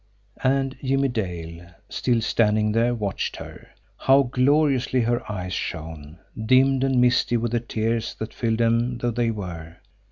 [0.43, 3.67] And Jimmie Dale, still standing there, watched her.
[3.97, 9.11] How gloriously her eyes shone, dimmed and misty with the tears that filled them though
[9.11, 9.77] they were!